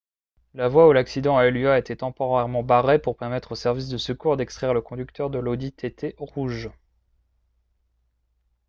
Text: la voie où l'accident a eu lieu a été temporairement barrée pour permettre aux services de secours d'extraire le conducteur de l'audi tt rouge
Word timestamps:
la 0.55 0.67
voie 0.67 0.87
où 0.87 0.93
l'accident 0.93 1.37
a 1.37 1.45
eu 1.45 1.51
lieu 1.51 1.69
a 1.69 1.77
été 1.77 1.95
temporairement 1.95 2.63
barrée 2.63 2.97
pour 2.97 3.15
permettre 3.17 3.51
aux 3.51 3.55
services 3.55 3.87
de 3.89 3.99
secours 3.99 4.35
d'extraire 4.35 4.73
le 4.73 4.81
conducteur 4.81 5.29
de 5.29 5.37
l'audi 5.37 5.71
tt 5.73 6.15
rouge 6.17 6.71